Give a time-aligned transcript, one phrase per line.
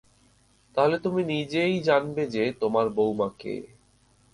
[0.75, 3.55] তাহলে তুমি নিজেই জানবে যে, তোমার বউমা কে।